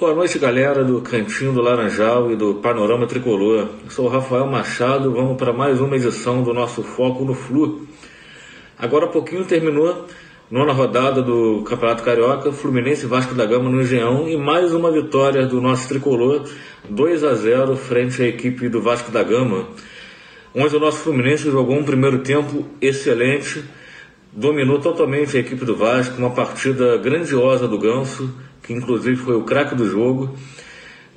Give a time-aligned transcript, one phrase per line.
[0.00, 3.68] Boa noite, galera do Cantinho do Laranjal e do Panorama Tricolor.
[3.84, 7.86] Eu sou o Rafael Machado, vamos para mais uma edição do nosso Foco no Flu.
[8.78, 10.06] Agora há pouquinho terminou
[10.50, 14.90] nona rodada do Campeonato Carioca, Fluminense e Vasco da Gama no Engenhão e mais uma
[14.90, 16.48] vitória do nosso Tricolor,
[16.88, 19.68] 2 a 0 frente à equipe do Vasco da Gama,
[20.54, 23.62] onde o nosso Fluminense jogou um primeiro tempo excelente,
[24.32, 28.32] dominou totalmente a equipe do Vasco, uma partida grandiosa do Ganso,
[28.62, 30.36] que inclusive foi o craque do jogo.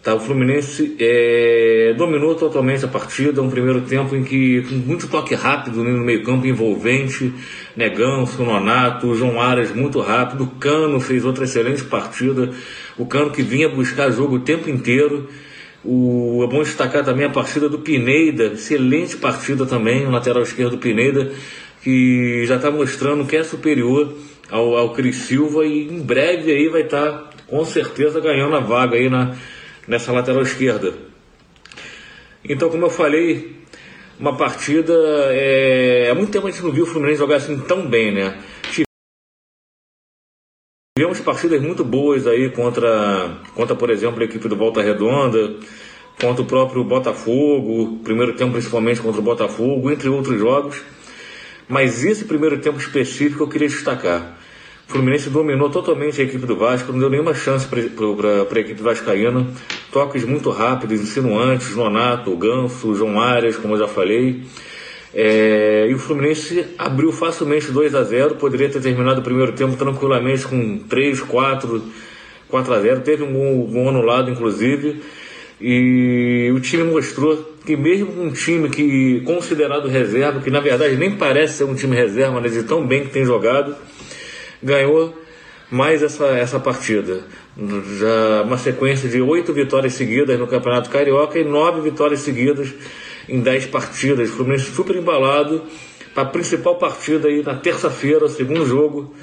[0.01, 5.07] Tá, o Fluminense é, dominou totalmente a partida, um primeiro tempo em que, com muito
[5.07, 7.33] toque rápido né, no meio campo, envolvente,
[7.73, 12.51] Negão, Sononato, o João Aras muito rápido, Cano fez outra excelente partida,
[12.97, 15.29] o Cano que vinha buscar jogo o tempo inteiro,
[15.85, 20.71] o, é bom destacar também a partida do Pineda, excelente partida também, o lateral esquerdo
[20.71, 21.31] do Pineda,
[21.83, 24.15] que já está mostrando que é superior
[24.49, 28.61] ao, ao Cris Silva e em breve aí vai estar tá, com certeza ganhando a
[28.61, 29.35] vaga aí na,
[29.87, 30.93] nessa lateral esquerda.
[32.43, 33.63] Então, como eu falei,
[34.19, 34.93] uma partida.
[35.31, 38.37] É, há muito tempo a gente não viu o Fluminense jogar assim tão bem, né?
[40.97, 45.55] Tivemos partidas muito boas aí contra, contra, por exemplo, a equipe do Volta Redonda,
[46.21, 50.81] contra o próprio Botafogo, primeiro tempo principalmente contra o Botafogo, entre outros jogos.
[51.67, 54.37] Mas esse primeiro tempo específico eu queria destacar.
[54.87, 58.81] O Fluminense dominou totalmente a equipe do Vasco, não deu nenhuma chance para a equipe
[58.81, 59.47] vascaína.
[59.91, 64.43] Toques muito rápidos, insinuantes, Nonato, Ganso, João Arias, como eu já falei.
[65.15, 69.75] É, e o Fluminense abriu facilmente 2 a 0 poderia ter terminado o primeiro tempo
[69.77, 71.83] tranquilamente com 3, 4,
[72.49, 75.01] 4 a 0 Teve um gol, um anulado, inclusive.
[75.65, 81.15] E o time mostrou que mesmo um time que considerado reserva, que na verdade nem
[81.15, 83.73] parece ser um time reserva, mas de tão bem que tem jogado,
[84.61, 85.17] ganhou
[85.71, 87.23] mais essa, essa partida.
[87.97, 92.73] Já uma sequência de oito vitórias seguidas no Campeonato Carioca e nove vitórias seguidas
[93.29, 94.31] em dez partidas.
[94.31, 95.63] O Fluminense super embalado
[96.13, 99.15] para a principal partida aí na terça-feira, segundo jogo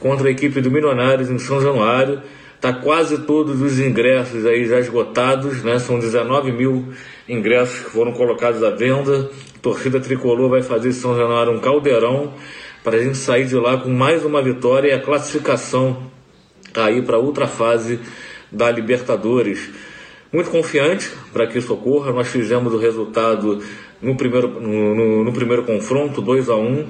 [0.00, 2.20] contra a equipe do Milionários em São Januário.
[2.56, 5.78] Está quase todos os ingressos aí já esgotados, né?
[5.78, 6.88] São 19 mil
[7.28, 9.30] ingressos que foram colocados à venda.
[9.54, 12.32] A torcida tricolor vai fazer São Januário um caldeirão
[12.82, 16.10] para a gente sair de lá com mais uma vitória e a classificação
[16.74, 18.00] aí para outra fase
[18.50, 19.68] da Libertadores.
[20.32, 23.62] Muito confiante para que isso ocorra, nós fizemos o resultado
[24.00, 26.86] no primeiro, no, no, no primeiro confronto, 2 a 1 um,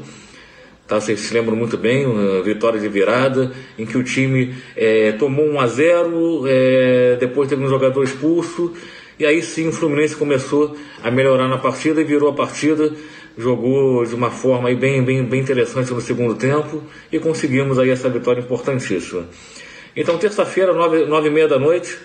[0.86, 1.00] tá?
[1.00, 5.46] Vocês se lembram muito bem, uma vitória de virada, em que o time é, tomou
[5.46, 8.72] 1 a 0 é, depois teve um jogador expulso,
[9.18, 12.92] e aí sim o Fluminense começou a melhorar na partida e virou a partida
[13.36, 16.82] jogou de uma forma aí bem, bem, bem interessante no segundo tempo
[17.12, 19.28] e conseguimos aí essa vitória importantíssima.
[19.94, 21.98] Então, terça-feira, nove, nove e meia da noite,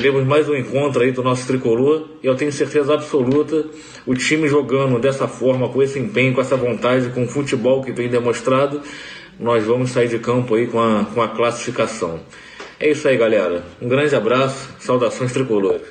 [0.00, 3.66] temos mais um encontro aí do nosso tricolor e eu tenho certeza absoluta
[4.06, 7.92] o time jogando dessa forma, com esse empenho, com essa vontade, com o futebol que
[7.92, 8.80] vem demonstrado,
[9.38, 12.20] nós vamos sair de campo aí com a, com a classificação.
[12.78, 13.62] É isso aí, galera.
[13.80, 15.82] Um grande abraço, saudações tricolores.